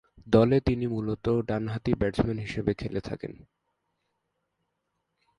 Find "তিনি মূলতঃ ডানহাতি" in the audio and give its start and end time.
0.59-1.91